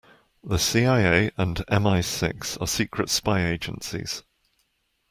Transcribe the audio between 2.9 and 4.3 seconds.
spy agencies.